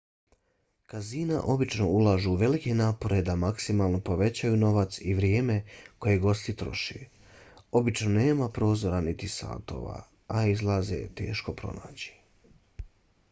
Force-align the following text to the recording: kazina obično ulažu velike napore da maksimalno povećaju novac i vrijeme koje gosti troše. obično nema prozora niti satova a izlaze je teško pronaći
kazina 0.91 1.39
obično 1.55 1.87
ulažu 1.97 2.31
velike 2.43 2.71
napore 2.77 3.17
da 3.25 3.35
maksimalno 3.41 3.99
povećaju 4.07 4.57
novac 4.61 4.97
i 5.11 5.13
vrijeme 5.19 5.57
koje 6.05 6.17
gosti 6.23 6.55
troše. 6.61 6.97
obično 7.81 8.09
nema 8.15 8.49
prozora 8.57 9.01
niti 9.09 9.29
satova 9.35 9.99
a 10.39 10.43
izlaze 10.55 10.99
je 11.03 11.13
teško 11.23 11.55
pronaći 11.63 12.11